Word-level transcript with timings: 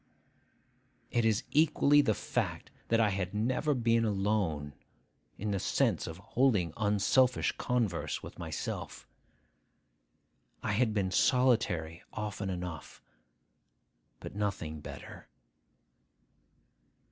It 1.11 1.25
is 1.25 1.43
equally 1.51 2.01
the 2.01 2.15
fact 2.15 2.71
that 2.87 2.99
I 2.99 3.09
had 3.11 3.35
never 3.35 3.75
been 3.75 4.03
alone, 4.03 4.73
in 5.37 5.51
the 5.51 5.59
sense 5.59 6.07
of 6.07 6.17
holding 6.17 6.73
unselfish 6.75 7.51
converse 7.51 8.23
with 8.23 8.39
myself. 8.39 9.07
I 10.63 10.71
had 10.71 10.95
been 10.95 11.11
solitary 11.11 12.01
often 12.13 12.49
enough, 12.49 12.99
but 14.19 14.33
nothing 14.35 14.79
better. 14.79 15.27